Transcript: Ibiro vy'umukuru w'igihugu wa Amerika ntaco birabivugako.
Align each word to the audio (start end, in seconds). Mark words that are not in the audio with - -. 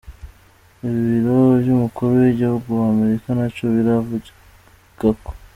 Ibiro 0.87 1.37
vy'umukuru 1.63 2.11
w'igihugu 2.21 2.69
wa 2.79 2.87
Amerika 2.93 3.27
ntaco 3.35 3.63
birabivugako. 3.75 5.29